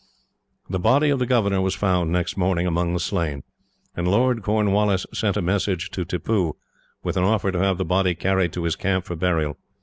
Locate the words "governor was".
1.27-1.75